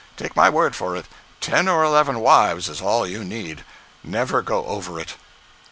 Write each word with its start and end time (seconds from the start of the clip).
Take 0.17 0.35
my 0.35 0.49
word 0.49 0.75
for 0.75 0.95
it, 0.97 1.05
ten 1.41 1.67
or 1.69 1.83
eleven 1.83 2.21
wives 2.21 2.67
is 2.69 2.81
all 2.81 3.05
you 3.05 3.23
need—never 3.23 4.41
go 4.41 4.65
over 4.65 4.99
it." 4.99 5.15